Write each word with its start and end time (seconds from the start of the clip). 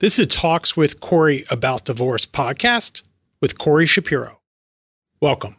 This 0.00 0.20
is 0.20 0.28
Talks 0.28 0.76
with 0.76 1.00
Corey 1.00 1.44
About 1.50 1.86
Divorce 1.86 2.24
podcast 2.24 3.02
with 3.40 3.58
Corey 3.58 3.84
Shapiro. 3.84 4.38
Welcome. 5.20 5.56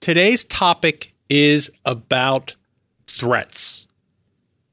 Today's 0.00 0.44
topic 0.44 1.12
is 1.28 1.72
about 1.84 2.54
threats. 3.08 3.88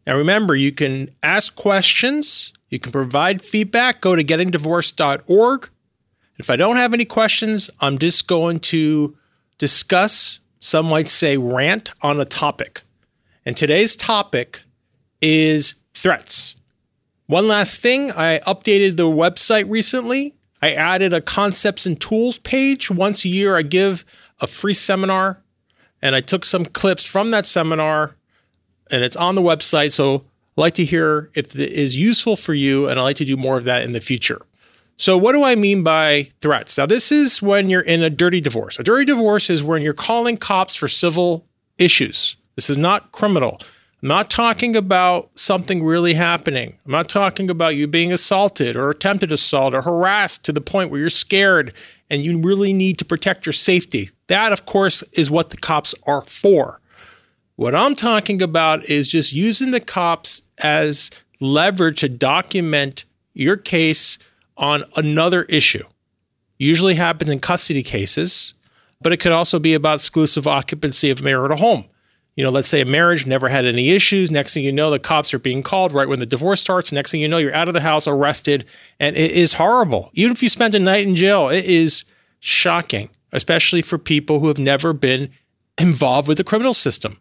Now, 0.05 0.16
remember, 0.16 0.55
you 0.55 0.71
can 0.71 1.10
ask 1.23 1.55
questions, 1.55 2.54
you 2.70 2.78
can 2.78 2.91
provide 2.91 3.44
feedback. 3.44 4.02
Go 4.02 4.16
to 4.16 4.23
gettingdivorced.org. 4.23 5.70
If 6.38 6.52
I 6.52 6.55
don't 6.55 6.78
have 6.78 6.94
any 6.94 7.05
questions, 7.05 7.71
I'm 7.80 7.98
just 7.98 8.28
going 8.28 8.60
to 8.60 9.18
discuss, 9.57 10.41
some 10.60 10.86
might 10.86 11.07
say, 11.07 11.38
rant 11.38 11.89
on 12.04 12.21
a 12.21 12.26
topic. 12.26 12.84
And 13.50 13.57
today's 13.57 13.95
topic 13.95 14.61
is 15.23 15.73
threats. 15.95 16.55
One 17.26 17.48
last 17.48 17.81
thing 17.81 18.12
I 18.12 18.38
updated 18.45 18.95
the 18.95 19.08
website 19.08 19.67
recently. 19.67 20.35
I 20.62 20.73
added 20.73 21.13
a 21.13 21.20
concepts 21.20 21.88
and 21.88 21.99
tools 21.99 22.38
page. 22.38 22.91
Once 22.91 23.25
a 23.25 23.27
year, 23.27 23.58
I 23.58 23.63
give 23.63 24.05
a 24.39 24.45
free 24.45 24.75
seminar, 24.75 25.41
and 25.99 26.16
I 26.16 26.22
took 26.22 26.45
some 26.45 26.63
clips 26.63 27.08
from 27.08 27.31
that 27.31 27.48
seminar, 27.48 28.16
and 28.91 29.03
it's 29.03 29.16
on 29.16 29.34
the 29.34 29.41
website. 29.41 29.94
So 29.94 30.17
I'd 30.17 30.22
like 30.55 30.75
to 30.75 30.86
hear 30.86 31.31
if 31.34 31.55
it 31.55 31.72
is 31.72 31.97
useful 31.97 32.36
for 32.36 32.53
you, 32.53 32.88
and 32.88 33.00
I'd 33.00 33.03
like 33.03 33.17
to 33.17 33.25
do 33.25 33.36
more 33.36 33.58
of 33.58 33.63
that 33.63 33.81
in 33.81 33.94
the 33.94 34.00
future. 34.00 34.44
So, 34.95 35.17
what 35.17 35.34
do 35.34 35.44
I 35.44 35.55
mean 35.55 35.81
by 35.81 36.30
threats? 36.41 36.77
Now, 36.77 36.86
this 36.86 37.11
is 37.11 37.41
when 37.41 37.72
you're 37.72 37.81
in 37.81 38.03
a 38.03 38.11
dirty 38.11 38.41
divorce. 38.41 38.77
A 38.77 38.84
dirty 38.84 39.05
divorce 39.05 39.50
is 39.50 39.63
when 39.63 39.81
you're 39.81 39.94
calling 39.95 40.38
cops 40.38 40.75
for 40.75 40.88
civil 40.88 41.47
issues. 41.80 42.36
This 42.59 42.70
is 42.70 42.77
not 42.77 43.13
criminal. 43.13 43.58
I'm 44.04 44.09
not 44.09 44.30
talking 44.30 44.76
about 44.76 45.30
something 45.34 45.81
really 45.81 46.16
happening. 46.16 46.77
I'm 46.86 46.91
not 46.91 47.08
talking 47.08 47.50
about 47.50 47.78
you 47.78 47.88
being 47.88 48.11
assaulted 48.11 48.75
or 48.75 48.89
attempted 48.89 49.31
assault 49.31 49.73
or 49.73 49.81
harassed 49.81 50.44
to 50.44 50.52
the 50.52 50.59
point 50.59 50.92
where 50.92 51.00
you're 51.00 51.09
scared 51.09 51.72
and 52.09 52.22
you 52.22 52.38
really 52.38 52.73
need 52.73 52.98
to 52.98 53.06
protect 53.06 53.45
your 53.45 53.53
safety. 53.53 54.09
That, 54.28 54.52
of 54.52 54.66
course, 54.66 55.03
is 55.14 55.31
what 55.31 55.52
the 55.52 55.56
cops 55.56 55.95
are 56.03 56.20
for. 56.20 56.81
What 57.56 57.73
I'm 57.73 57.95
talking 57.95 58.42
about 58.42 58.83
is 58.89 59.08
just 59.08 59.31
using 59.31 59.72
the 59.72 59.80
cops 59.80 60.42
as 60.58 61.11
leverage 61.39 62.02
to 62.02 62.09
document 62.09 63.05
your 63.33 63.55
case 63.55 64.17
on 64.58 64.83
another 64.98 65.44
issue. 65.44 65.86
Usually 66.58 66.95
happens 66.95 67.30
in 67.30 67.39
custody 67.39 67.83
cases, 67.83 68.53
but 69.00 69.14
it 69.14 69.22
could 69.22 69.31
also 69.31 69.59
be 69.59 69.73
about 69.73 70.00
exclusive 70.00 70.45
occupancy 70.45 71.09
of 71.09 71.23
marital 71.23 71.55
home. 71.55 71.86
You 72.35 72.44
know, 72.44 72.52
let's 72.52 72.69
say 72.69 72.81
a 72.81 72.85
marriage 72.85 73.25
never 73.25 73.49
had 73.49 73.66
any 73.66 73.89
issues. 73.89 74.31
Next 74.31 74.53
thing 74.53 74.63
you 74.63 74.72
know, 74.72 74.91
the 74.91 74.99
cops 74.99 75.33
are 75.33 75.39
being 75.39 75.61
called 75.61 75.91
right 75.91 76.08
when 76.08 76.19
the 76.19 76.25
divorce 76.25 76.61
starts. 76.61 76.91
Next 76.91 77.11
thing 77.11 77.19
you 77.19 77.27
know, 77.27 77.38
you're 77.38 77.53
out 77.53 77.67
of 77.67 77.73
the 77.73 77.81
house, 77.81 78.08
arrested, 78.08 78.66
and 78.99 79.17
it 79.17 79.31
is 79.31 79.53
horrible. 79.53 80.09
Even 80.13 80.31
if 80.31 80.41
you 80.41 80.47
spend 80.47 80.73
a 80.73 80.80
night 80.80 81.05
in 81.05 81.16
jail, 81.16 81.49
it 81.49 81.66
is 81.66 82.05
shocking, 82.39 83.09
especially 83.33 83.81
for 83.81 83.97
people 83.97 84.39
who 84.39 84.47
have 84.47 84.58
never 84.58 84.94
been 84.94 85.30
involved 85.77 86.27
with 86.27 86.38
the 86.38 86.44
criminal 86.44 86.73
system. 86.73 87.19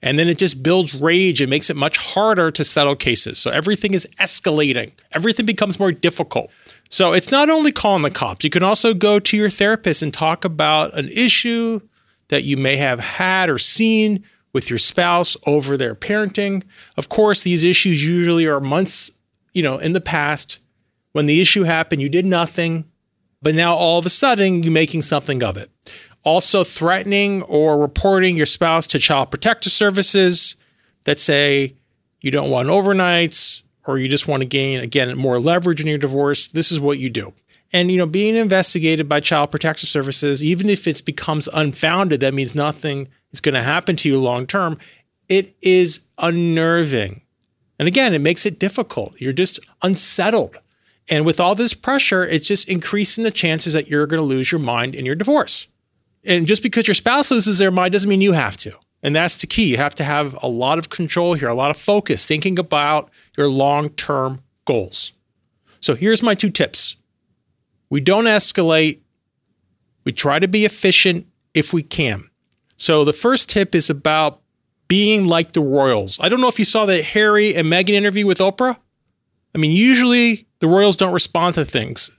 And 0.00 0.18
then 0.18 0.28
it 0.28 0.38
just 0.38 0.62
builds 0.62 0.94
rage 0.94 1.40
and 1.40 1.50
makes 1.50 1.70
it 1.70 1.76
much 1.76 1.96
harder 1.96 2.50
to 2.52 2.64
settle 2.64 2.94
cases. 2.94 3.38
So 3.38 3.50
everything 3.50 3.94
is 3.94 4.06
escalating, 4.20 4.92
everything 5.12 5.46
becomes 5.46 5.78
more 5.78 5.92
difficult. 5.92 6.50
So 6.88 7.12
it's 7.12 7.30
not 7.30 7.50
only 7.50 7.72
calling 7.72 8.02
the 8.02 8.10
cops, 8.10 8.44
you 8.44 8.50
can 8.50 8.62
also 8.62 8.94
go 8.94 9.18
to 9.18 9.36
your 9.36 9.50
therapist 9.50 10.02
and 10.02 10.14
talk 10.14 10.44
about 10.44 10.96
an 10.96 11.08
issue 11.08 11.80
that 12.28 12.44
you 12.44 12.56
may 12.56 12.76
have 12.76 13.00
had 13.00 13.50
or 13.50 13.58
seen 13.58 14.24
with 14.52 14.70
your 14.70 14.78
spouse 14.78 15.36
over 15.46 15.76
their 15.76 15.94
parenting. 15.94 16.62
Of 16.96 17.08
course, 17.08 17.42
these 17.42 17.64
issues 17.64 18.06
usually 18.06 18.46
are 18.46 18.60
months, 18.60 19.10
you 19.52 19.62
know, 19.62 19.78
in 19.78 19.92
the 19.92 20.00
past. 20.00 20.58
When 21.12 21.26
the 21.26 21.40
issue 21.40 21.64
happened, 21.64 22.02
you 22.02 22.08
did 22.08 22.26
nothing, 22.26 22.84
but 23.42 23.54
now 23.54 23.74
all 23.74 23.98
of 23.98 24.06
a 24.06 24.10
sudden 24.10 24.62
you're 24.62 24.72
making 24.72 25.02
something 25.02 25.42
of 25.42 25.56
it. 25.56 25.70
Also, 26.24 26.64
threatening 26.64 27.42
or 27.42 27.78
reporting 27.78 28.36
your 28.36 28.46
spouse 28.46 28.86
to 28.88 28.98
child 28.98 29.30
protective 29.30 29.72
services 29.72 30.56
that 31.04 31.18
say 31.18 31.74
you 32.20 32.30
don't 32.30 32.50
want 32.50 32.68
overnights 32.68 33.62
or 33.86 33.98
you 33.98 34.08
just 34.08 34.28
want 34.28 34.42
to 34.42 34.46
gain, 34.46 34.80
again, 34.80 35.16
more 35.16 35.40
leverage 35.40 35.80
in 35.80 35.86
your 35.86 35.98
divorce. 35.98 36.48
This 36.48 36.70
is 36.70 36.78
what 36.78 36.98
you 36.98 37.08
do. 37.08 37.32
And, 37.72 37.90
you 37.90 37.98
know, 37.98 38.06
being 38.06 38.34
investigated 38.34 39.08
by 39.08 39.20
child 39.20 39.50
protective 39.50 39.88
services, 39.88 40.42
even 40.42 40.68
if 40.68 40.86
it 40.86 41.04
becomes 41.04 41.48
unfounded, 41.52 42.20
that 42.20 42.34
means 42.34 42.54
nothing 42.54 43.08
is 43.32 43.40
going 43.40 43.54
to 43.54 43.62
happen 43.62 43.96
to 43.96 44.08
you 44.08 44.20
long 44.20 44.46
term. 44.46 44.78
It 45.28 45.56
is 45.60 46.02
unnerving. 46.18 47.22
And 47.78 47.86
again, 47.86 48.14
it 48.14 48.20
makes 48.20 48.46
it 48.46 48.58
difficult. 48.58 49.20
You're 49.20 49.32
just 49.32 49.60
unsettled. 49.82 50.58
And 51.10 51.24
with 51.24 51.40
all 51.40 51.54
this 51.54 51.74
pressure, 51.74 52.24
it's 52.24 52.46
just 52.46 52.68
increasing 52.68 53.24
the 53.24 53.30
chances 53.30 53.72
that 53.72 53.88
you're 53.88 54.06
going 54.06 54.20
to 54.20 54.26
lose 54.26 54.52
your 54.52 54.58
mind 54.58 54.94
in 54.94 55.06
your 55.06 55.14
divorce. 55.14 55.68
And 56.24 56.46
just 56.46 56.62
because 56.62 56.86
your 56.86 56.94
spouse 56.94 57.30
loses 57.30 57.58
their 57.58 57.70
mind 57.70 57.92
doesn't 57.92 58.08
mean 58.08 58.20
you 58.20 58.32
have 58.32 58.56
to. 58.58 58.74
And 59.02 59.14
that's 59.14 59.40
the 59.40 59.46
key. 59.46 59.70
You 59.70 59.76
have 59.76 59.94
to 59.96 60.04
have 60.04 60.36
a 60.42 60.48
lot 60.48 60.78
of 60.78 60.90
control 60.90 61.34
here, 61.34 61.48
a 61.48 61.54
lot 61.54 61.70
of 61.70 61.76
focus, 61.76 62.26
thinking 62.26 62.58
about 62.58 63.10
your 63.36 63.48
long 63.48 63.90
term 63.90 64.42
goals. 64.64 65.12
So 65.80 65.94
here's 65.94 66.22
my 66.22 66.34
two 66.34 66.50
tips 66.50 66.96
we 67.90 68.00
don't 68.00 68.24
escalate, 68.24 69.00
we 70.04 70.12
try 70.12 70.38
to 70.38 70.48
be 70.48 70.64
efficient 70.64 71.26
if 71.54 71.72
we 71.72 71.82
can. 71.82 72.28
So 72.78 73.04
the 73.04 73.12
first 73.12 73.50
tip 73.50 73.74
is 73.74 73.90
about 73.90 74.40
being 74.86 75.24
like 75.24 75.52
the 75.52 75.60
royals. 75.60 76.18
I 76.20 76.30
don't 76.30 76.40
know 76.40 76.48
if 76.48 76.58
you 76.58 76.64
saw 76.64 76.86
the 76.86 77.02
Harry 77.02 77.54
and 77.54 77.68
Meghan 77.70 77.90
interview 77.90 78.26
with 78.26 78.38
Oprah. 78.38 78.78
I 79.54 79.58
mean, 79.58 79.72
usually 79.72 80.46
the 80.60 80.68
royals 80.68 80.96
don't 80.96 81.12
respond 81.12 81.56
to 81.56 81.64
things. 81.64 82.10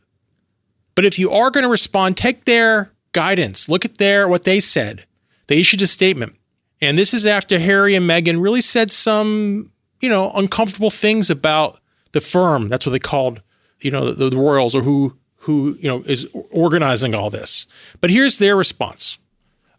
But 0.96 1.06
if 1.06 1.18
you 1.18 1.32
are 1.32 1.50
going 1.50 1.64
to 1.64 1.70
respond, 1.70 2.18
take 2.18 2.46
their 2.46 2.92
guidance. 3.14 3.70
Look 3.70 3.86
at 3.86 3.98
their 3.98 4.28
what 4.28 4.44
they 4.44 4.60
said. 4.60 5.06
They 5.48 5.60
issued 5.60 5.82
a 5.82 5.88
statement. 5.88 6.36
And 6.82 6.98
this 6.98 7.14
is 7.14 7.26
after 7.26 7.58
Harry 7.58 7.96
and 7.96 8.08
Meghan 8.08 8.42
really 8.42 8.62
said 8.62 8.92
some, 8.92 9.72
you 10.02 10.10
know, 10.10 10.32
uncomfortable 10.32 10.90
things 10.90 11.30
about 11.30 11.80
the 12.12 12.22
firm. 12.22 12.70
That's 12.70 12.86
what 12.86 12.92
they 12.92 13.00
called, 13.00 13.42
you 13.82 13.92
know, 13.92 14.12
the, 14.12 14.30
the 14.30 14.38
royals 14.38 14.76
or 14.76 14.82
who 14.82 15.16
who, 15.44 15.78
you 15.80 15.88
know, 15.88 16.04
is 16.06 16.28
organizing 16.52 17.16
all 17.16 17.30
this. 17.30 17.66
But 18.02 18.10
here's 18.10 18.40
their 18.40 18.58
response. 18.58 19.18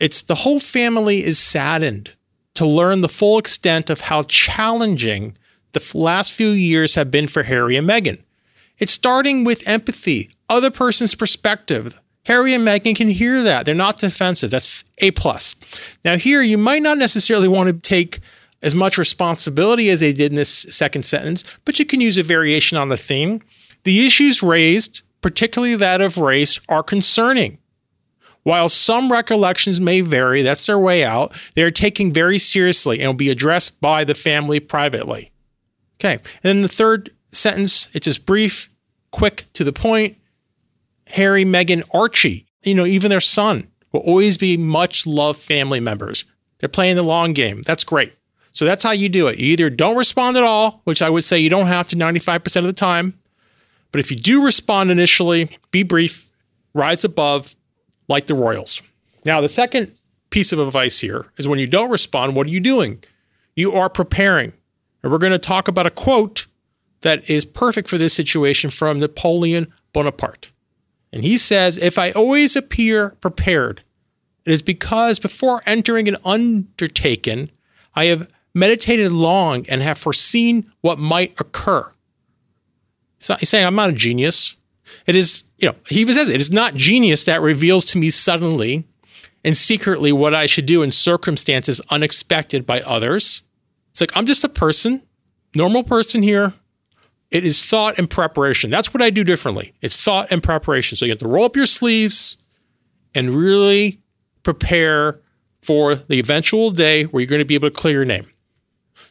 It's 0.01 0.23
the 0.23 0.35
whole 0.35 0.59
family 0.59 1.23
is 1.23 1.39
saddened 1.39 2.15
to 2.55 2.67
learn 2.67 3.01
the 3.01 3.09
full 3.09 3.39
extent 3.39 3.91
of 3.91 4.01
how 4.01 4.23
challenging 4.23 5.37
the 5.73 5.93
last 5.95 6.33
few 6.33 6.49
years 6.49 6.97
have 6.97 7.11
been 7.11 7.29
for 7.29 7.45
Harry 7.45 7.77
and 7.77 7.89
Meghan. 7.89 8.23
It's 8.79 8.93
starting 8.93 9.45
with 9.45 9.69
empathy, 9.69 10.31
other 10.49 10.71
person's 10.71 11.15
perspective, 11.15 12.01
Harry 12.25 12.55
and 12.55 12.67
Meghan 12.67 12.95
can 12.95 13.09
hear 13.09 13.43
that. 13.43 13.67
They're 13.67 13.75
not 13.75 13.99
defensive. 13.99 14.51
That's 14.51 14.85
A 14.99 15.11
plus. 15.13 15.55
Now 16.05 16.17
here 16.17 16.43
you 16.43 16.59
might 16.59 16.83
not 16.83 16.99
necessarily 16.99 17.49
want 17.49 17.75
to 17.75 17.81
take 17.81 18.21
as 18.63 18.75
much 18.75 18.99
responsibility 18.99 19.89
as 19.89 20.01
they 20.01 20.13
did 20.13 20.33
in 20.33 20.37
this 20.37 20.67
second 20.71 21.03
sentence, 21.03 21.45
but 21.65 21.79
you 21.79 21.87
can 21.87 22.01
use 22.01 22.19
a 22.19 22.23
variation 22.23 22.77
on 22.77 22.89
the 22.89 22.97
theme. 22.97 23.41
The 23.85 24.07
issues 24.07 24.43
raised, 24.43 25.03
particularly 25.23 25.77
that 25.77 26.03
of 26.03 26.19
race, 26.19 26.61
are 26.69 26.83
concerning. 26.83 27.59
While 28.43 28.69
some 28.69 29.13
recollections 29.13 29.81
may 29.81 30.01
vary, 30.01 30.43
that's 30.43 30.65
their 30.67 30.79
way 30.79 31.05
out, 31.05 31.39
they 31.55 31.63
are 31.63 31.71
taken 31.71 32.13
very 32.13 32.39
seriously 32.39 33.01
and 33.01 33.09
will 33.09 33.15
be 33.15 33.31
addressed 33.31 33.81
by 33.81 34.05
the 34.05 34.15
family 34.15 34.61
privately. 34.61 35.31
Okay. 35.99 36.15
And 36.15 36.23
then 36.43 36.61
the 36.63 36.69
third 36.69 37.11
sentence, 37.33 37.89
it's 37.93 38.07
just 38.07 38.25
brief, 38.25 38.71
quick, 39.11 39.45
to 39.53 39.65
the 39.65 39.73
point. 39.73 40.17
Harry, 41.09 41.45
Meghan, 41.45 41.83
Archie, 41.93 42.47
you 42.63 42.75
know, 42.75 42.87
even 42.87 43.11
their 43.11 43.21
son 43.21 43.69
will 43.93 44.01
always 44.01 44.39
be 44.39 44.57
much 44.57 45.07
loved 45.07 45.41
family 45.41 45.81
members. 45.81 46.25
They're 46.59 46.69
playing 46.69 46.97
the 46.97 47.03
long 47.03 47.33
game. 47.33 47.63
That's 47.63 47.85
great. 47.85 48.13
So 48.53 48.65
that's 48.65 48.83
how 48.83 48.93
you 48.93 49.09
do 49.09 49.27
it. 49.27 49.39
You 49.39 49.47
either 49.53 49.71
don't 49.71 49.97
respond 49.97 50.37
at 50.37 50.43
all, 50.43 50.81
which 50.85 51.03
I 51.03 51.11
would 51.11 51.25
say 51.25 51.39
you 51.39 51.51
don't 51.51 51.67
have 51.67 51.89
to 51.89 51.97
95% 51.97 52.57
of 52.57 52.65
the 52.65 52.73
time. 52.73 53.19
But 53.93 54.01
if 54.01 54.11
you 54.11 54.17
do 54.17 54.45
respond 54.45 54.91
initially, 54.91 55.59
be 55.71 55.83
brief, 55.83 56.31
rise 56.75 57.05
above 57.05 57.55
like 58.11 58.27
the 58.27 58.35
Royals. 58.35 58.83
Now, 59.25 59.41
the 59.41 59.49
second 59.49 59.93
piece 60.31 60.53
of 60.53 60.59
advice 60.59 60.99
here 60.99 61.27
is 61.39 61.49
when 61.49 61.61
you 61.61 61.67
don't 61.67 61.91
respond, 61.91 62.35
what 62.35 62.47
are 62.47 62.51
you 62.51 62.61
doing? 62.61 63.03
You 63.55 63.73
are 63.73 63.89
preparing. 63.89 64.53
And 65.03 65.11
we're 65.11 65.19
going 65.19 65.33
to 65.33 65.39
talk 65.39 65.69
about 65.69 65.87
a 65.87 65.91
quote 65.91 66.47
that 67.01 67.31
is 67.31 67.45
perfect 67.45 67.89
for 67.89 67.97
this 67.97 68.13
situation 68.13 68.69
from 68.69 68.99
Napoleon 68.99 69.73
Bonaparte. 69.93 70.51
And 71.13 71.25
he 71.25 71.39
says, 71.39 71.77
If 71.79 71.99
I 71.99 72.11
always 72.11 72.57
appear 72.57 73.11
prepared, 73.21 73.83
it 74.45 74.53
is 74.53 74.63
because 74.63 75.19
before 75.19 75.63
entering 75.65 76.09
an 76.09 76.17
undertaking, 76.25 77.51
I 77.95 78.07
have 78.07 78.29
meditated 78.55 79.13
long 79.13 79.67
and 79.69 79.83
have 79.83 79.99
foreseen 79.99 80.71
what 80.81 80.99
might 80.99 81.39
occur. 81.41 81.91
He's 83.39 83.49
saying, 83.49 83.67
I'm 83.67 83.75
not 83.75 83.91
a 83.91 83.95
genius. 83.95 84.57
It 85.07 85.15
is, 85.15 85.45
you 85.59 85.69
know, 85.69 85.75
he 85.87 86.01
even 86.01 86.15
says 86.15 86.29
it 86.29 86.41
is 86.41 86.51
not 86.51 86.75
genius 86.75 87.25
that 87.25 87.41
reveals 87.41 87.85
to 87.87 87.99
me 87.99 88.11
suddenly 88.11 88.85
and 89.45 89.57
secretly 89.57 90.13
what 90.13 90.35
I 90.35 90.47
should 90.47 90.67
do 90.67 90.83
in 90.83 90.91
circumstances 90.91 91.81
unexpected 91.91 92.67
by 92.67 92.81
others. 92.83 93.43
It's 93.91 94.01
like, 94.01 94.17
I'm 94.17 94.27
just 94.27 94.45
a 94.45 94.49
person, 94.49 95.03
normal 95.55 95.83
person 95.83 96.23
here. 96.23 96.55
It 97.31 97.45
is 97.45 97.63
thought 97.63 97.99
and 97.99 98.11
preparation. 98.11 98.71
That's 98.71 98.93
what 98.93 99.03
I 99.03 99.11
do 99.11 99.25
differently. 99.25 99.73
It's 99.81 99.97
thought 99.97 100.29
and 100.31 100.43
preparation. 100.43 100.97
So 100.97 101.05
you 101.05 101.13
have 101.13 101.19
to 101.19 101.29
roll 101.29 101.45
up 101.45 101.57
your 101.57 101.67
sleeves 101.67 102.37
and 103.15 103.31
really 103.31 104.01
prepare 104.43 105.21
for 105.63 105.95
the 105.95 106.19
eventual 106.19 106.71
day 106.71 107.05
where 107.05 107.21
you're 107.21 107.29
going 107.29 107.41
to 107.41 107.45
be 107.45 107.55
able 107.55 107.71
to 107.71 107.75
clear 107.75 107.95
your 107.95 108.05
name. 108.05 108.27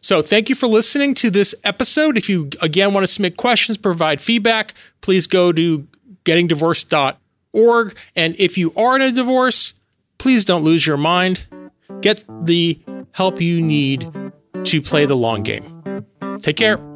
So 0.01 0.22
thank 0.22 0.50
you 0.50 0.56
for 0.56 0.68
listening 0.68 1.13
to 1.16 1.30
this 1.30 1.54
episode. 1.63 2.18
If 2.18 2.30
you 2.30 2.50
again 2.62 2.94
want 2.94 3.04
to 3.06 3.12
submit 3.12 3.38
questions, 3.38 3.78
provide 3.78 4.22
feedback, 4.22 4.74
please 5.01 5.28
go 5.28 5.51
to 5.51 5.88
gettingdivorced.org. 6.25 7.98
And 8.16 8.36
if 8.40 8.57
you 8.57 8.74
are 8.75 8.96
in 8.96 9.01
a 9.01 9.12
divorce, 9.12 9.74
please 10.18 10.46
don't 10.46 10.63
lose 10.63 10.86
your 10.86 10.98
mind. 10.98 11.46
Get 12.01 12.24
the 12.44 12.80
help 13.12 13.42
you 13.42 13.62
need 13.62 14.12
to 14.63 14.81
play 14.81 15.06
the 15.06 15.16
long 15.16 15.44
game. 15.44 15.84
Take 16.40 16.57
care. 16.57 16.88